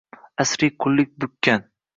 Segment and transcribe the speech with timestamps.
[0.43, 1.61] Asriy qullik bukkan